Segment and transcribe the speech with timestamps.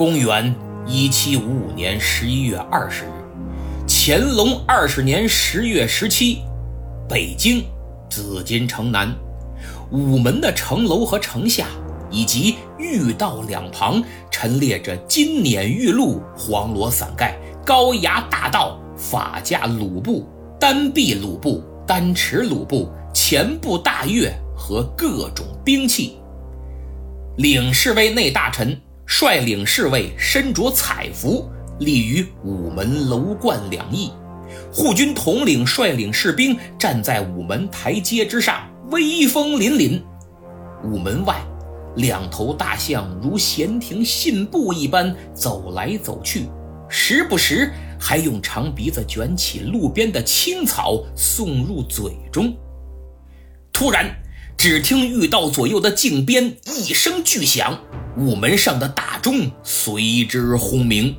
[0.00, 0.54] 公元
[0.86, 3.08] 一七五五年十一月二十日，
[3.86, 6.38] 乾隆二十年十月十七，
[7.06, 7.62] 北京
[8.08, 9.14] 紫禁城南，
[9.90, 11.66] 午门的城楼和城下，
[12.10, 20.26] 以及御道两旁，陈列着金辇玉露、黄罗伞盖、高牙大道、法驾鲁布、
[20.58, 26.16] 单臂鲁布、单持鲁布、前部大乐和各种兵器。
[27.36, 28.80] 领侍卫内大臣
[29.12, 34.12] 率领侍卫身着彩服，立于午门楼观两翼；
[34.72, 40.00] 护军统领率领士兵站在午门台阶之上，威风凛凛。
[40.84, 41.44] 午门外，
[41.96, 46.48] 两头大象如闲庭信步一般走来走去，
[46.88, 52.56] 时不时还用长鼻子卷起路边的青草送入嘴中。
[53.72, 54.08] 突然。
[54.56, 57.80] 只听御道左右的镜边一声巨响，
[58.16, 61.14] 午门上的大钟随之轰鸣。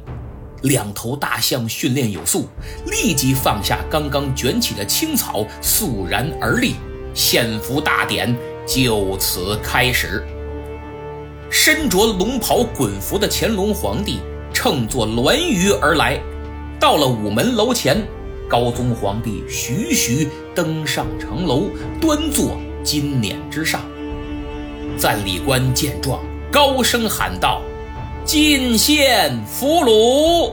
[0.63, 2.47] 两头大象训练有素，
[2.85, 6.75] 立即放下刚刚卷起的青草，肃然而立。
[7.13, 10.23] 献俘大典就此开始。
[11.49, 14.19] 身着龙袍衮服的乾隆皇帝
[14.53, 16.21] 乘坐銮舆而来，
[16.79, 18.01] 到了午门楼前，
[18.47, 21.63] 高宗皇帝徐徐登上城楼，
[21.99, 22.57] 端坐。
[22.83, 23.81] 金辇之上，
[24.97, 26.19] 赞礼官见状，
[26.51, 27.61] 高声喊道
[28.25, 30.51] ：“进献俘虏！”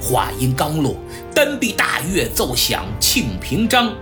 [0.00, 0.94] 话音刚落，
[1.34, 3.92] 单臂大乐奏响庆平章，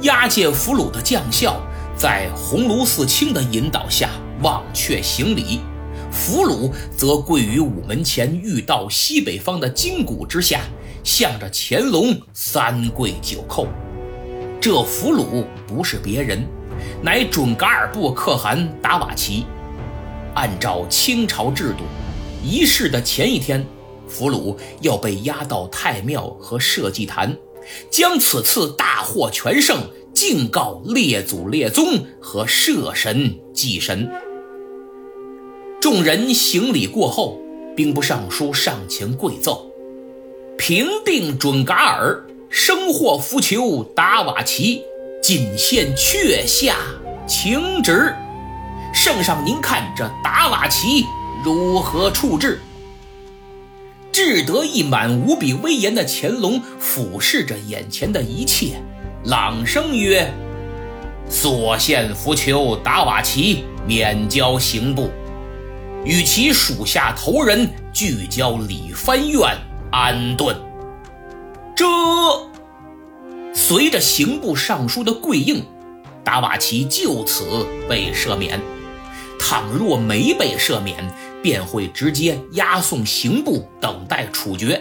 [0.00, 1.60] 押解俘虏的将校
[1.94, 4.08] 在鸿胪寺卿的引导下
[4.40, 5.60] 忘却行礼，
[6.10, 10.62] 俘虏则跪于午门前御道西北方的金鼓之下，
[11.02, 13.66] 向着乾隆三跪九叩。
[14.58, 16.42] 这俘虏不是别人。
[17.02, 19.44] 乃准噶尔部可汗达瓦齐。
[20.34, 21.84] 按照清朝制度，
[22.44, 23.64] 仪式的前一天，
[24.08, 27.36] 俘虏要被押到太庙和社稷坛，
[27.90, 34.10] 将此次大获全胜敬告列祖列宗和社神祭神。
[35.80, 37.38] 众人行礼过后，
[37.76, 39.70] 兵部尚书上前跪奏
[40.56, 44.82] ：“平定准噶尔，生获福求达瓦齐。”
[45.22, 46.76] 仅限阙下
[47.26, 48.14] 请旨，
[48.94, 51.04] 圣上您看这达瓦齐
[51.44, 52.62] 如何处置？
[54.12, 58.80] 志得意满、无比威严的乾隆俯视着眼前的一切，
[59.24, 60.32] 朗声曰
[61.28, 65.10] ：“所献福求达瓦齐免交刑部，
[66.04, 69.42] 与其属下头人俱交礼藩院
[69.90, 70.56] 安顿。”
[71.74, 71.84] 这。
[73.52, 75.64] 随着刑部尚书的跪应，
[76.22, 78.60] 达瓦齐就此被赦免。
[79.46, 80.96] 倘若没被赦免，
[81.42, 84.80] 便会直接押送刑部等待处决。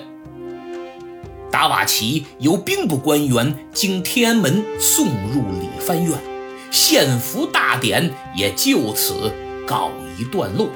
[1.51, 6.18] 达瓦齐由兵部官员经天安门送入礼藩院，
[6.72, 9.29] 献俘大典也就此
[9.68, 10.69] 告一段落。